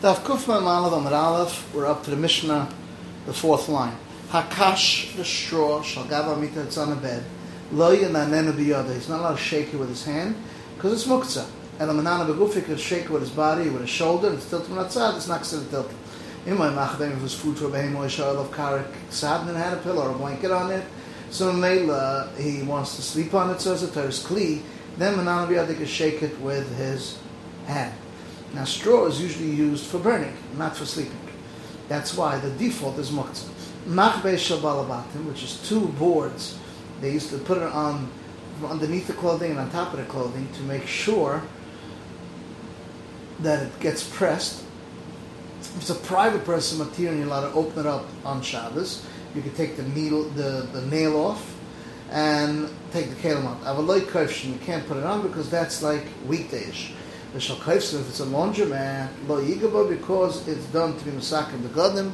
Daf 0.00 0.16
Kufma 0.16 0.60
Malav 0.60 0.98
Amar 0.98 1.14
Aleph, 1.14 1.72
we're 1.72 1.86
up 1.86 2.04
to 2.04 2.10
the 2.10 2.16
Mishnah, 2.16 2.68
the 3.24 3.32
fourth 3.32 3.70
line. 3.70 3.96
Hakash, 4.28 5.16
the 5.16 5.24
straw, 5.24 5.80
shall 5.82 6.04
gava 6.04 6.38
mita, 6.38 6.60
it's 6.62 6.76
on 6.76 6.92
a 6.92 6.96
bed. 6.96 7.24
Lo 7.72 7.96
yananenu 7.96 8.52
biyada, 8.52 8.92
he's 8.92 9.08
not 9.08 9.20
allowed 9.20 9.36
to 9.36 9.42
shake 9.42 9.72
it 9.72 9.78
with 9.78 9.88
his 9.88 10.04
hand, 10.04 10.36
because 10.74 10.92
it's 10.92 11.04
muktzah. 11.06 11.46
And 11.78 11.88
the 11.88 11.94
manana 11.94 12.30
begufi 12.30 12.62
could 12.64 12.78
shake 12.78 13.04
it 13.04 13.10
with 13.10 13.22
his 13.22 13.30
body, 13.30 13.70
with 13.70 13.82
his 13.82 13.90
shoulder, 13.90 14.28
and 14.28 14.36
it's 14.36 14.50
tilted 14.50 14.76
outside, 14.76 15.14
it's 15.16 15.28
not 15.28 15.38
considered 15.38 15.70
tilted. 15.70 15.96
Imay 16.44 16.74
machabem, 16.74 17.12
if 17.12 17.18
it 17.18 17.22
was 17.22 17.34
food 17.34 17.56
for 17.56 17.66
a 17.66 17.70
behemoth, 17.70 18.10
shal 18.10 18.38
of 18.38 18.50
karik, 18.50 18.86
sad 19.08 19.48
and 19.48 19.56
had 19.56 19.72
a 19.72 19.80
pillow 19.80 20.08
or 20.08 20.10
a 20.10 20.18
blanket 20.18 20.50
on 20.50 20.70
it, 20.70 20.84
so 21.30 21.50
Mela, 21.50 22.30
he 22.36 22.62
wants 22.62 22.96
to 22.96 23.02
sleep 23.02 23.32
on 23.32 23.48
it, 23.48 23.60
so 23.60 23.72
as 23.72 23.82
a 23.82 23.88
teres 23.88 24.22
kli, 24.22 24.60
then 24.98 25.16
manana 25.16 25.50
biyada 25.50 25.74
could 25.78 25.88
shake 25.88 26.22
it 26.22 26.38
with 26.40 26.76
his 26.76 27.16
hand. 27.66 27.94
Now, 28.54 28.64
straw 28.64 29.06
is 29.06 29.20
usually 29.20 29.50
used 29.50 29.86
for 29.86 29.98
burning, 29.98 30.36
not 30.56 30.76
for 30.76 30.86
sleeping. 30.86 31.18
That's 31.88 32.16
why 32.16 32.38
the 32.38 32.50
default 32.50 32.98
is 32.98 33.10
muktzah. 33.10 33.50
Machbe 33.86 34.34
shabalabatim, 34.34 35.26
which 35.26 35.42
is 35.42 35.68
two 35.68 35.88
boards. 35.88 36.58
They 37.00 37.12
used 37.12 37.30
to 37.30 37.38
put 37.38 37.58
it 37.58 37.64
on 37.64 38.08
underneath 38.64 39.08
the 39.08 39.12
clothing 39.14 39.50
and 39.50 39.60
on 39.60 39.70
top 39.70 39.92
of 39.92 39.98
the 39.98 40.04
clothing 40.04 40.48
to 40.54 40.62
make 40.62 40.86
sure 40.86 41.42
that 43.40 43.62
it 43.62 43.80
gets 43.80 44.08
pressed. 44.08 44.64
If 45.60 45.76
it's 45.78 45.90
a 45.90 45.94
private 45.96 46.44
person 46.44 46.78
material, 46.78 47.14
and 47.14 47.20
you're 47.20 47.28
allowed 47.28 47.50
to 47.50 47.54
open 47.54 47.80
it 47.80 47.86
up 47.86 48.06
on 48.24 48.40
Shabbos. 48.40 49.04
You 49.34 49.42
can 49.42 49.52
take 49.54 49.76
the 49.76 49.82
needle, 49.82 50.22
the, 50.22 50.68
the 50.72 50.82
nail 50.86 51.16
off, 51.16 51.56
and 52.10 52.70
take 52.92 53.10
the 53.10 53.16
kelim 53.16 53.44
out. 53.44 53.60
Avaloi 53.62 54.02
kofshin, 54.02 54.52
you 54.52 54.58
can't 54.60 54.86
put 54.86 54.96
it 54.96 55.04
on 55.04 55.26
because 55.26 55.50
that's 55.50 55.82
like 55.82 56.06
weekdayish. 56.28 56.92
The 57.34 57.40
if 57.40 58.08
it's 58.08 58.20
a 58.20 58.26
laundromat, 58.26 59.08
lo 59.26 59.42
yigaba, 59.42 59.88
because 59.88 60.46
it's 60.46 60.66
done 60.66 60.96
to 60.96 61.04
be 61.04 61.10
masakim 61.10 61.64
the 61.64 61.68
godim, 61.68 62.12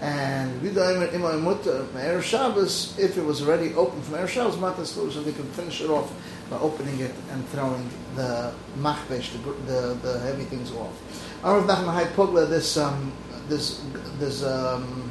and 0.00 0.62
mutter 0.62 1.84
Erev 1.92 2.22
Shabbos, 2.22 2.98
if 2.98 3.18
it 3.18 3.22
was 3.22 3.42
already 3.42 3.74
open 3.74 4.00
from 4.00 4.14
Erev 4.14 4.28
Shabbos, 4.28 4.56
matas 4.56 4.86
so 4.86 5.06
they 5.08 5.32
can 5.32 5.44
finish 5.50 5.82
it 5.82 5.90
off 5.90 6.10
by 6.48 6.58
opening 6.58 7.00
it 7.00 7.14
and 7.32 7.46
throwing 7.48 7.86
the 8.16 8.54
machbesh, 8.78 9.30
the, 9.32 9.52
the, 9.70 9.94
the 10.02 10.18
heavy 10.20 10.44
things 10.44 10.72
off. 10.72 10.98
Arav 11.42 11.66
Nachman 11.66 12.06
Pogla, 12.14 12.48
this 12.48 12.78
um, 12.78 13.12
this 13.48 13.84
this 14.18 14.42
um, 14.42 15.10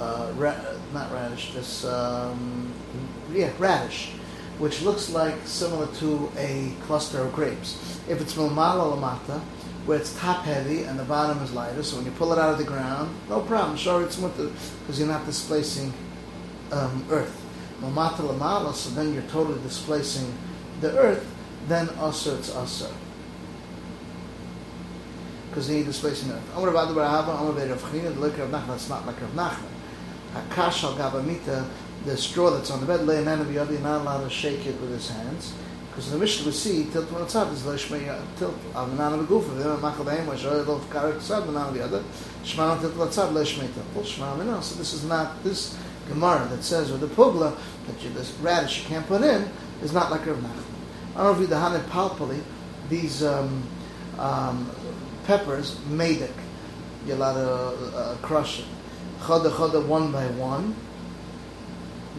uh, 0.00 0.32
ra- 0.34 0.56
not 0.92 1.12
radish, 1.12 1.52
this 1.52 1.84
um, 1.84 2.72
yeah 3.32 3.52
radish, 3.60 4.10
which 4.58 4.82
looks 4.82 5.10
like 5.10 5.34
similar 5.44 5.86
to 5.98 6.30
a 6.36 6.72
cluster 6.82 7.20
of 7.20 7.32
grapes. 7.32 8.00
If 8.08 8.20
it's 8.20 8.34
milmala 8.34 8.96
lamata, 8.96 9.40
where 9.86 9.98
it's 9.98 10.18
top 10.18 10.44
heavy 10.44 10.82
and 10.82 10.98
the 10.98 11.04
bottom 11.04 11.42
is 11.42 11.52
lighter, 11.52 11.82
so 11.82 11.96
when 11.96 12.06
you 12.06 12.12
pull 12.12 12.32
it 12.32 12.38
out 12.38 12.52
of 12.52 12.58
the 12.58 12.64
ground, 12.64 13.14
no 13.28 13.40
problem. 13.40 13.76
Sure, 13.76 14.02
it's 14.02 14.18
mutter 14.18 14.50
because 14.80 14.98
you're 14.98 15.08
not 15.08 15.24
displacing 15.26 15.92
um, 16.72 17.04
earth. 17.10 17.42
Milmata 17.80 18.18
lamala, 18.18 18.74
so 18.74 18.90
then 18.90 19.12
you're 19.12 19.22
totally 19.24 19.60
displacing 19.62 20.32
the 20.80 20.96
earth. 20.98 21.32
Then 21.68 21.88
usher, 22.00 22.36
it's 22.36 22.54
usher. 22.54 22.92
Because 25.48 25.70
you're 25.70 25.84
displacing 25.84 26.30
earth. 26.32 26.56
Amar 26.56 26.70
Rabbi 26.70 26.92
Barahava, 26.92 27.40
Amar 27.40 27.52
Rabbi 27.52 27.70
Rav 27.70 27.92
the 27.92 28.20
liquor 28.20 28.42
of 28.42 28.50
Nachman, 28.50 28.74
it's 28.74 28.88
not 28.88 29.06
like 29.06 29.20
Rav 29.20 29.30
Nachman. 29.32 29.70
Hakash 30.34 30.84
al 30.84 30.94
gabamita, 30.94 31.68
the 32.04 32.16
straw 32.16 32.50
that's 32.50 32.70
on 32.70 32.80
the 32.80 32.86
bed, 32.86 33.06
lay 33.06 33.18
an 33.18 33.28
enemy, 33.28 33.54
you're 33.54 33.66
not 33.80 34.02
allowed 34.02 34.24
to 34.24 34.30
shake 34.30 34.66
it 34.66 34.80
with 34.80 34.90
his 34.90 35.10
hands. 35.10 35.52
Because 35.96 36.10
the 36.10 36.18
Mishnah 36.18 36.44
we 36.44 36.52
see 36.52 36.84
tilt 36.92 37.10
when 37.10 37.22
it's 37.22 37.34
up 37.34 37.50
is 37.50 37.62
leshmei 37.62 38.04
tilt 38.36 38.54
avanan 38.74 39.18
of 39.18 39.26
gufa 39.26 39.48
v'em 39.56 39.80
machal 39.80 40.04
b'hem 40.04 40.26
which 40.26 40.44
are 40.44 40.58
of 40.58 40.90
karak 40.90 41.16
tzad 41.16 41.46
avanan 41.46 41.72
the 41.72 41.82
other 41.82 42.04
shmana 42.44 42.78
tilt 42.78 42.92
latzad 42.96 43.32
leshmei 43.32 43.72
tilt 43.72 44.04
shmana 44.04 44.36
minah 44.36 44.62
so 44.62 44.74
this 44.74 44.92
is 44.92 45.04
not 45.04 45.42
this 45.42 45.74
Gemara 46.06 46.46
that 46.48 46.62
says 46.62 46.90
or 46.90 46.98
the 46.98 47.06
pugla 47.06 47.56
that 47.86 48.02
you 48.02 48.10
this 48.10 48.30
radish 48.42 48.82
you 48.82 48.88
can't 48.88 49.06
put 49.06 49.22
in 49.22 49.48
is 49.82 49.94
not 49.94 50.10
like 50.10 50.26
Rav 50.26 50.36
Nachman. 50.36 50.64
I 51.14 51.24
don't 51.24 51.26
know 51.26 51.32
if 51.32 51.40
you 51.40 51.46
the 51.46 51.78
palpali 51.90 52.42
these 52.90 53.24
um, 53.24 53.62
um, 54.18 54.70
peppers 55.24 55.76
medek 55.88 56.30
you're 57.06 57.16
allowed 57.16 57.34
to 57.34 57.96
uh, 57.96 58.16
crush 58.16 58.58
it 58.58 58.66
chada 59.20 59.50
chada 59.50 59.84
one 59.86 60.12
by 60.12 60.26
one 60.32 60.74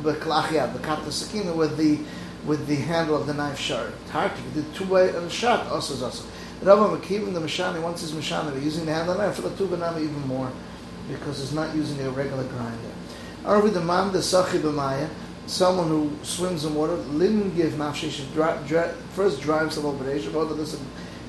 the 0.03 1.53
with 1.55 1.77
the 1.77 1.99
with 2.45 2.67
the 2.67 2.75
handle 2.75 3.15
of 3.15 3.27
the 3.27 3.33
knife 3.33 3.59
sharp. 3.59 3.93
It's 4.03 4.11
hard 4.11 4.31
to 4.35 4.41
do 4.61 4.65
two 4.73 4.85
way 4.85 5.09
and 5.09 5.25
a 5.25 5.29
shot 5.29 5.67
also 5.67 5.93
is 5.95 6.03
also. 6.03 6.25
Rabbi 6.61 6.81
Makivim 6.97 7.33
the 7.33 7.39
Mashani 7.39 7.81
once 7.81 8.01
his 8.01 8.13
Mashani 8.13 8.63
using 8.63 8.85
the 8.85 8.93
handle 8.93 9.13
of 9.13 9.17
the 9.19 9.25
knife 9.25 9.35
for 9.35 9.41
the 9.43 9.49
tubanama 9.49 10.01
even 10.01 10.27
more 10.27 10.51
because 11.09 11.41
it's 11.41 11.51
not 11.51 11.75
using 11.75 11.99
a 12.01 12.09
regular 12.09 12.43
grinder. 12.45 12.91
Arvi 13.43 13.73
the 13.73 13.81
man 13.81 14.11
the 14.11 14.19
sachi 14.19 14.59
b'maya 14.59 15.09
someone 15.45 15.87
who 15.87 16.11
swims 16.23 16.65
in 16.65 16.75
water 16.75 16.95
lim 16.95 17.55
give 17.55 17.73
nafshi 17.73 18.11
should 18.11 18.31
dri- 18.33 18.67
dri- 18.67 18.91
first 19.13 19.41
drive 19.41 19.71
some 19.71 19.83
but 19.83 20.03
this 20.55 20.79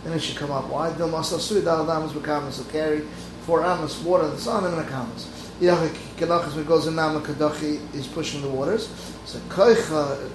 then 0.05 0.13
it 0.13 0.21
should 0.21 0.37
come 0.37 0.51
up. 0.51 0.69
Why? 0.69 0.93
Dil 0.97 1.09
masal 1.09 1.41
sui 1.41 1.63
dal 1.63 1.85
damas 1.85 2.13
b'kamas 2.13 2.59
will 2.59 2.71
carry 2.71 3.01
four 3.43 3.65
amas 3.65 4.01
water 4.03 4.29
that's 4.29 4.47
on 4.47 4.65
him 4.65 4.75
in 4.75 4.85
a 4.85 4.89
kamas. 4.89 5.38
Yachik 5.61 5.97
kedachas 6.17 6.55
when 6.55 6.65
goes 6.67 6.87
in 6.87 6.95
nama 6.95 7.21
kedachi 7.21 7.81
is 7.93 8.07
pushing 8.07 8.43
the 8.43 8.49
waters. 8.49 8.89
So 9.25 9.41
koicha 9.49 10.31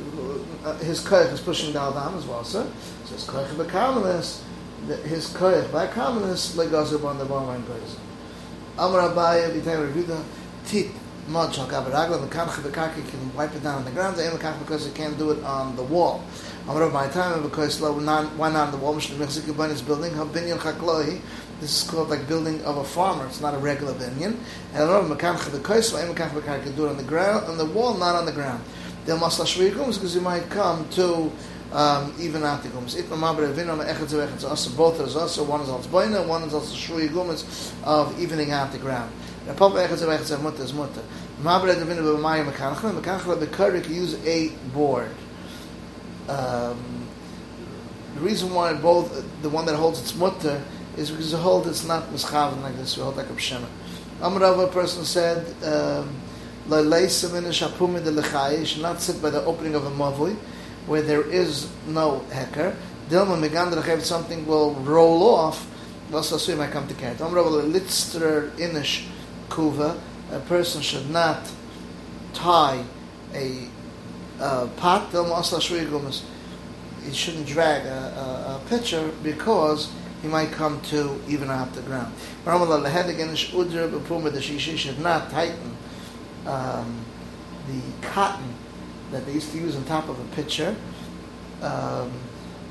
uh, 0.65 0.77
his 0.79 1.01
koich 1.01 1.31
is 1.31 1.39
pushing 1.39 1.71
down 1.71 1.93
down 1.93 2.15
as 2.15 2.25
well, 2.25 2.43
sir. 2.43 2.69
So 3.05 3.13
his 3.13 3.23
koich 3.25 3.47
b'kamenis, 3.55 4.41
his 5.05 5.29
koich 5.29 5.71
by 5.71 5.87
kamenis 5.87 6.55
legazer 6.55 7.01
on 7.05 7.17
the 7.17 7.25
barman 7.25 7.65
goes. 7.65 7.97
Amar 8.77 9.09
Abaya 9.09 9.49
b'tay 9.51 9.93
revuda 9.93 10.21
tit 10.65 10.91
mud 11.29 11.55
shal 11.55 11.67
gabaragla 11.67 12.19
the 12.19 12.27
kamcha 12.27 12.61
b'kaki 12.61 13.07
can 13.09 13.33
wipe 13.33 13.55
it 13.55 13.63
down 13.63 13.75
on 13.75 13.85
the 13.85 13.91
ground. 13.91 14.17
The 14.17 14.23
emakach 14.23 14.59
because 14.59 14.85
it 14.85 14.93
can't 14.93 15.17
do 15.17 15.31
it 15.31 15.41
on 15.45 15.77
the 15.77 15.83
wall. 15.83 16.21
Amar 16.67 16.89
Abaya 16.89 17.09
time 17.13 17.41
because 17.43 17.79
why 17.79 18.51
not 18.51 18.67
on 18.67 18.71
the 18.71 18.77
wall? 18.77 18.93
Mishne 18.93 19.15
mechzik 19.15 19.71
is 19.71 19.81
building 19.81 20.11
habinyan 20.11 20.57
chakloi. 20.57 21.21
This 21.63 21.81
is 21.81 21.89
called 21.89 22.09
like 22.09 22.27
building 22.27 22.61
of 22.65 22.75
a 22.75 22.83
farmer. 22.83 23.25
It's 23.25 23.39
not 23.39 23.53
a 23.53 23.57
regular 23.57 23.93
binyan. 23.93 24.35
And 24.73 24.83
Amar 24.83 25.03
Mekamcha 25.03 25.49
b'kois 25.49 25.95
emakach 25.95 26.31
b'kaki 26.31 26.63
can 26.63 26.75
do 26.75 26.87
it 26.87 26.89
on 26.89 26.97
the 26.97 27.03
ground 27.03 27.45
on 27.45 27.57
the 27.57 27.63
wall, 27.63 27.93
not 27.93 28.15
on 28.15 28.25
the 28.25 28.33
ground 28.33 28.61
the 29.05 29.13
masla 29.13 29.45
shvirgums 29.45 29.95
because 29.95 30.15
you 30.15 30.21
might 30.21 30.49
come 30.49 30.87
to 30.89 31.31
um, 31.71 32.13
even 32.19 32.41
atigums. 32.41 32.97
It 32.97 33.05
mamabre 33.05 33.51
vino 33.53 33.77
echet 33.77 34.07
zu 34.07 34.17
echet 34.17 34.43
also 34.43 34.69
both 34.71 34.99
is 35.01 35.15
also 35.15 35.43
one 35.43 35.61
is 35.61 35.69
also 35.69 35.89
boina, 35.89 36.27
one 36.27 36.43
is 36.43 36.53
also 36.53 36.75
shvirgums 36.75 37.73
of 37.83 38.19
evening 38.19 38.51
out 38.51 38.71
the 38.71 38.77
ground. 38.77 39.11
The 39.45 39.53
pop 39.53 39.73
echet 39.73 39.97
zu 39.97 40.07
echet 40.07 40.41
mutter 40.41 40.63
is 40.63 40.73
mutter. 40.73 41.01
Mamabre 41.41 41.75
de 41.75 41.85
vino 41.85 42.01
b'mayim 42.17 42.51
mekanchle 42.51 43.39
the 43.39 43.47
curry 43.47 43.81
use 43.87 44.15
a 44.25 44.49
board. 44.73 45.11
Um, 46.29 47.07
the 48.15 48.21
reason 48.21 48.53
why 48.53 48.73
both 48.73 49.25
the 49.41 49.49
one 49.49 49.65
that 49.65 49.75
holds 49.75 49.99
its 49.99 50.15
mutter 50.15 50.61
is 50.97 51.11
because 51.11 51.31
the 51.31 51.37
hold 51.37 51.67
it's 51.67 51.85
not 51.85 52.11
mischaven 52.11 52.61
like 52.61 52.75
this. 52.77 52.97
We 52.97 53.03
hold 53.03 53.17
like 53.17 53.29
a 53.29 53.33
pshema. 53.33 53.67
Amrav 54.19 54.63
a 54.63 54.67
person 54.67 55.05
said. 55.05 55.45
Um, 55.63 56.21
should 56.69 58.81
not 58.81 59.01
sit 59.01 59.21
by 59.21 59.29
the 59.29 59.43
opening 59.43 59.75
of 59.75 59.85
a 59.85 59.91
mavui, 59.91 60.37
where 60.87 61.01
there 61.01 61.29
is 61.29 61.69
no 61.87 62.19
hecker. 62.31 62.73
Dilma 63.09 63.37
megander 63.37 64.01
something 64.01 64.45
will 64.45 64.73
roll 64.75 65.23
off. 65.23 65.67
Vasasui 66.09 66.57
might 66.57 66.71
come 66.71 66.87
to 66.87 66.93
carry. 66.93 67.15
Litzter 67.15 68.51
inish 68.51 69.05
kuva. 69.49 69.99
A 70.31 70.39
person 70.39 70.81
should 70.81 71.09
not 71.09 71.51
tie 72.33 72.85
a 73.33 73.67
uh, 74.39 74.67
pot. 74.77 75.11
He 75.11 75.17
shouldn't 77.13 77.45
drag 77.45 77.85
a, 77.85 77.89
a, 77.89 78.55
a 78.55 78.61
pitcher 78.69 79.11
because 79.21 79.89
he 80.23 80.29
might 80.29 80.51
come 80.53 80.79
to 80.81 81.21
even 81.27 81.49
off 81.51 81.75
the 81.75 81.81
ground. 81.81 82.15
She 84.41 84.77
should 84.77 84.99
not 84.99 85.29
tighten 85.29 85.77
um, 86.47 87.05
the 87.67 87.81
cotton 88.07 88.55
that 89.11 89.25
they 89.25 89.33
used 89.33 89.51
to 89.51 89.57
use 89.57 89.75
on 89.75 89.83
top 89.83 90.07
of 90.07 90.17
a 90.17 90.23
pitcher, 90.35 90.75
um, 91.61 92.09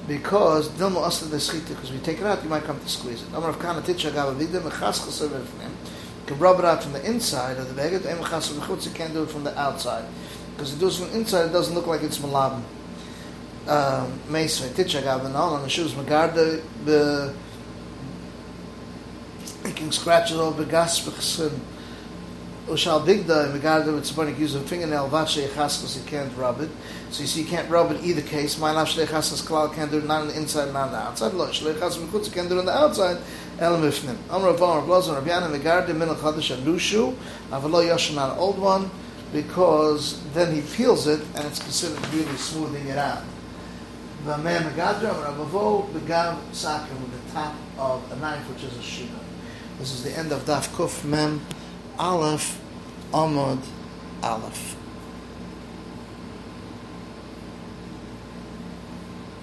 because 0.09 0.73
the 0.79 0.89
because 0.89 1.93
we 1.93 1.99
take 1.99 2.21
it 2.21 2.25
out, 2.25 2.43
you 2.43 2.49
might 2.49 2.65
come 2.65 2.81
to 2.81 2.89
squeeze 2.89 3.23
it. 3.23 3.29
You 3.31 3.41
can 6.27 6.39
rub 6.39 6.59
it 6.59 6.65
out 6.65 6.83
from 6.83 6.93
the 6.95 7.05
inside 7.05 7.59
of 7.59 7.69
the 7.69 7.75
bag, 7.75 7.93
you 7.93 8.01
can't 8.95 9.13
do 9.13 9.23
it 9.25 9.31
from 9.31 9.45
the 9.45 9.61
outside. 9.61 10.07
Because 10.55 10.73
it 10.73 10.79
does 10.79 10.99
from 10.99 11.11
inside, 11.11 11.47
it 11.47 11.53
doesn't 11.53 11.75
look 11.75 11.87
like 11.87 12.03
it's 12.03 12.17
malabim. 12.17 12.63
Um, 13.67 14.19
Meisvei, 14.29 14.71
titcha 14.71 15.03
gavavidim, 15.03 15.35
on 15.35 15.63
the 15.63 15.69
shoes, 15.69 15.93
magarda, 15.93 16.61
the 16.85 17.33
you 19.65 19.73
can 19.73 19.93
scratch 19.93 20.33
it 20.33 20.37
over 20.37 20.65
gas 20.65 21.01
b'chesin 21.01 21.57
Ushal 22.67 23.05
Bigda 23.05 23.47
in 23.47 23.53
regard 23.55 23.85
to 23.85 23.97
it's 23.97 24.13
burning 24.13 24.39
use 24.39 24.55
of 24.55 24.65
fingernail 24.69 25.09
vache 25.09 25.49
chaskas 25.51 25.97
you 25.97 26.09
can't 26.09 26.37
rub 26.37 26.61
it. 26.61 26.71
So 27.11 27.23
you 27.23 27.27
see 27.27 27.43
you 27.43 27.47
can't 27.47 27.69
rub 27.69 27.91
it 27.91 28.03
either 28.05 28.23
case. 28.23 28.57
My 28.57 28.71
lav 28.71 28.87
shlei 28.87 29.07
chaskas 29.07 29.45
klal 29.45 29.75
can't 29.75 29.91
do 29.91 29.99
it 29.99 30.07
not 30.07 30.23
on 30.23 30.29
the 30.29 30.37
inside, 30.37 30.73
not 30.73 30.87
on 30.87 30.93
the 30.93 30.99
outside. 30.99 31.35
Lo 31.35 31.49
shlei 31.49 31.75
chaskas 31.75 32.07
mikutz 32.07 32.33
can't 32.33 32.49
do 32.49 32.57
it 32.57 32.61
on 32.61 32.67
the 32.67 32.77
outside. 32.77 33.19
El 33.59 33.79
Mifnim. 33.79 34.17
Amr 34.31 34.47
Rav 34.47 34.63
Amr 34.63 34.87
Blazon 34.87 35.17
Rav 35.17 35.25
Yanim 35.25 35.61
Megardim 35.61 35.97
Min 35.97 36.09
Chadash 36.09 36.57
Adushu 36.57 37.17
Avalo 37.51 37.85
Yoshan 37.85 38.13
an 38.13 38.39
old 38.39 38.59
one 38.59 38.89
because 39.33 40.23
then 40.33 40.55
he 40.55 40.61
peels 40.61 41.09
it 41.09 41.21
and 41.35 41.45
it's 41.45 41.59
considered 41.59 41.99
really 42.15 42.37
smoothing 42.37 42.87
it 42.87 42.99
out. 42.99 43.25
Man 44.25 44.63
Megadra 44.63 45.13
Rav 45.25 45.37
Avo 45.37 45.91
Begav 45.91 46.37
Sakim 46.53 47.01
with 47.01 47.27
the 47.27 47.33
top 47.33 47.55
of 47.77 48.13
a 48.13 48.17
knife 48.17 48.49
which 48.49 48.63
is 48.63 48.79
a 48.79 48.83
shiva. 48.83 49.19
This 49.81 49.93
is 49.93 50.05
the 50.05 50.17
end 50.17 50.31
of 50.31 50.45
Daf 50.45 50.69
Kuf 50.77 51.05
Mem 51.05 51.41
Aleph 51.99 52.61
Amud 53.13 53.59
Aleph. 54.23 54.77